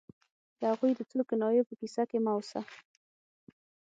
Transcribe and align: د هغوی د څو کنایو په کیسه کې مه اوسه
د 0.59 0.61
هغوی 0.71 0.91
د 0.95 1.01
څو 1.11 1.19
کنایو 1.29 1.67
په 1.69 1.73
کیسه 1.79 2.03
کې 2.09 2.17
مه 2.25 2.31
اوسه 2.35 2.59